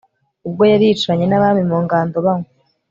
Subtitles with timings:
[0.47, 2.49] ubwo yari yicaranye n abami mu ngando banywa